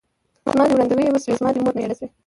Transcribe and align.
ـ 0.43 0.51
زما 0.53 0.63
دې 0.67 0.73
وړاندې 0.73 0.93
وشوې، 1.13 1.37
زما 1.39 1.49
دې 1.53 1.59
مور 1.63 1.73
مېړه 1.77 1.95
شوې. 1.99 2.07